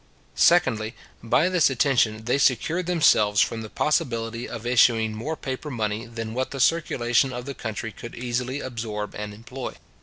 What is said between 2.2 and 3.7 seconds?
they secured themselves from the